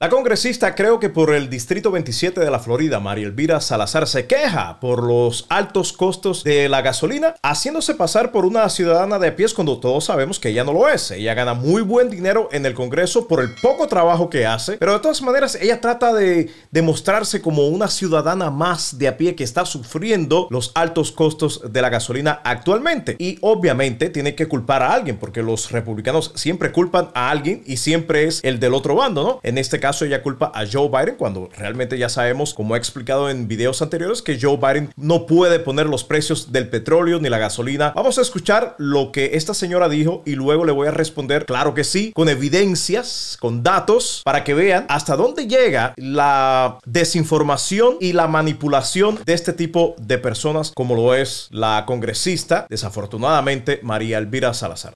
[0.00, 4.28] La congresista, creo que por el Distrito 27 de la Florida, María Elvira Salazar, se
[4.28, 9.54] queja por los altos costos de la gasolina, haciéndose pasar por una ciudadana de pies
[9.54, 11.10] cuando todos sabemos que ella no lo es.
[11.10, 14.92] Ella gana muy buen dinero en el Congreso por el poco trabajo que hace, pero
[14.92, 19.42] de todas maneras ella trata de demostrarse como una ciudadana más de a pie que
[19.42, 23.16] está sufriendo los altos costos de la gasolina actualmente.
[23.18, 27.78] Y obviamente tiene que culpar a alguien, porque los republicanos siempre culpan a alguien y
[27.78, 29.40] siempre es el del otro bando, ¿no?
[29.42, 32.78] En este caso, caso ella culpa a Joe Biden cuando realmente ya sabemos, como he
[32.78, 37.30] explicado en videos anteriores, que Joe Biden no puede poner los precios del petróleo ni
[37.30, 37.94] la gasolina.
[37.96, 41.72] Vamos a escuchar lo que esta señora dijo y luego le voy a responder, claro
[41.72, 48.12] que sí, con evidencias, con datos, para que vean hasta dónde llega la desinformación y
[48.12, 54.52] la manipulación de este tipo de personas como lo es la congresista, desafortunadamente, María Elvira
[54.52, 54.92] Salazar.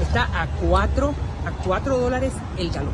[0.00, 2.92] Está a 4 a 4 dólares el galón.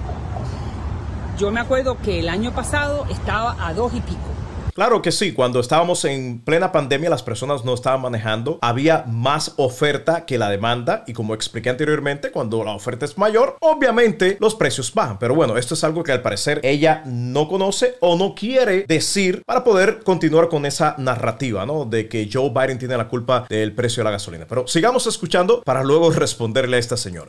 [1.38, 4.33] Yo me acuerdo que el año pasado estaba a dos y pico.
[4.75, 9.53] Claro que sí, cuando estábamos en plena pandemia las personas no estaban manejando, había más
[9.56, 14.55] oferta que la demanda y como expliqué anteriormente, cuando la oferta es mayor, obviamente los
[14.55, 15.19] precios bajan.
[15.19, 19.42] Pero bueno, esto es algo que al parecer ella no conoce o no quiere decir
[19.44, 21.84] para poder continuar con esa narrativa, ¿no?
[21.84, 24.47] De que Joe Biden tiene la culpa del precio de la gasolina.
[24.48, 27.28] Pero sigamos escuchando para luego responderle a esta señora.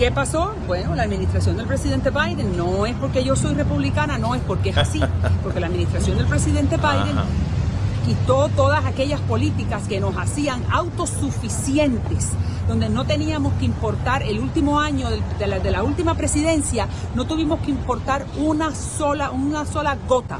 [0.00, 0.54] ¿Qué pasó?
[0.66, 4.70] Bueno, la administración del presidente Biden no es porque yo soy republicana, no es porque
[4.70, 4.98] es así,
[5.42, 7.18] porque la administración del presidente Biden
[8.06, 12.30] quitó todas aquellas políticas que nos hacían autosuficientes,
[12.66, 15.06] donde no teníamos que importar el último año
[15.38, 20.38] de la, de la última presidencia, no tuvimos que importar una sola, una sola gota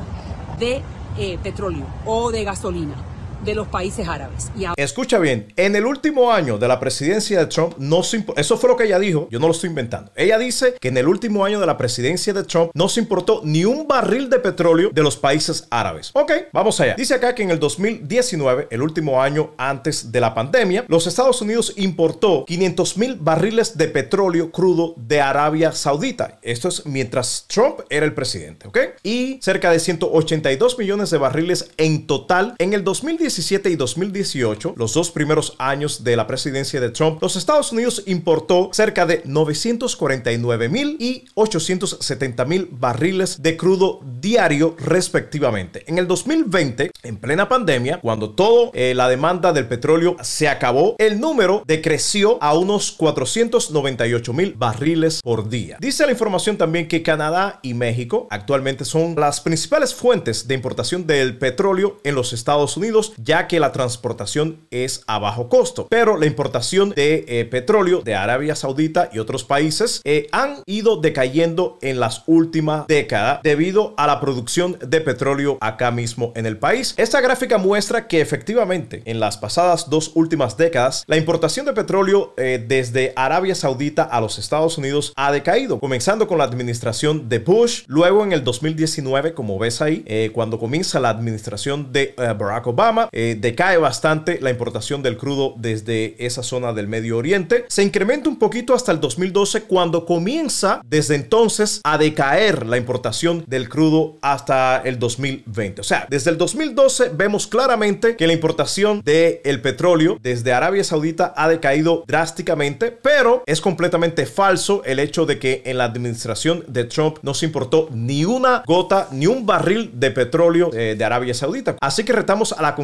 [0.58, 0.80] de
[1.18, 3.09] eh, petróleo o de gasolina
[3.44, 4.50] de los países árabes.
[4.76, 8.70] Escucha bien, en el último año de la presidencia de Trump, no se eso fue
[8.70, 10.10] lo que ella dijo, yo no lo estoy inventando.
[10.14, 13.40] Ella dice que en el último año de la presidencia de Trump no se importó
[13.44, 16.10] ni un barril de petróleo de los países árabes.
[16.12, 16.94] Ok, vamos allá.
[16.96, 21.40] Dice acá que en el 2019, el último año antes de la pandemia, los Estados
[21.40, 26.38] Unidos importó 500 mil barriles de petróleo crudo de Arabia Saudita.
[26.42, 28.78] Esto es mientras Trump era el presidente, ¿ok?
[29.02, 34.74] Y cerca de 182 millones de barriles en total en el 2019 2017 y 2018,
[34.76, 39.22] los dos primeros años de la presidencia de Trump, los Estados Unidos importó cerca de
[39.24, 45.84] 949 mil y 870 mil barriles de crudo diario respectivamente.
[45.86, 50.96] En el 2020, en plena pandemia, cuando toda eh, la demanda del petróleo se acabó,
[50.98, 55.76] el número decreció a unos 498 mil barriles por día.
[55.80, 61.06] Dice la información también que Canadá y México actualmente son las principales fuentes de importación
[61.06, 65.86] del petróleo en los Estados Unidos ya que la transportación es a bajo costo.
[65.88, 70.96] Pero la importación de eh, petróleo de Arabia Saudita y otros países eh, han ido
[70.96, 76.58] decayendo en las últimas décadas debido a la producción de petróleo acá mismo en el
[76.58, 76.94] país.
[76.96, 82.34] Esta gráfica muestra que efectivamente en las pasadas dos últimas décadas la importación de petróleo
[82.36, 87.38] eh, desde Arabia Saudita a los Estados Unidos ha decaído, comenzando con la administración de
[87.38, 93.09] Bush, luego en el 2019, como ves ahí, cuando comienza la administración de Barack Obama,
[93.12, 97.64] eh, decae bastante la importación del crudo desde esa zona del Medio Oriente.
[97.68, 103.44] Se incrementa un poquito hasta el 2012 cuando comienza desde entonces a decaer la importación
[103.46, 105.80] del crudo hasta el 2020.
[105.80, 110.84] O sea, desde el 2012 vemos claramente que la importación del el petróleo desde Arabia
[110.84, 116.64] Saudita ha decaído drásticamente, pero es completamente falso el hecho de que en la administración
[116.66, 121.04] de Trump no se importó ni una gota, ni un barril de petróleo eh, de
[121.04, 121.76] Arabia Saudita.
[121.80, 122.74] Así que retamos a la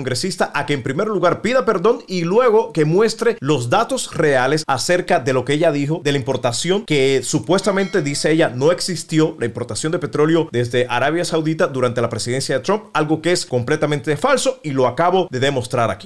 [0.54, 5.20] a que en primer lugar pida perdón y luego que muestre los datos reales acerca
[5.20, 9.46] de lo que ella dijo de la importación que supuestamente dice ella no existió la
[9.46, 14.16] importación de petróleo desde Arabia Saudita durante la presidencia de Trump, algo que es completamente
[14.16, 16.04] falso y lo acabo de demostrar aquí.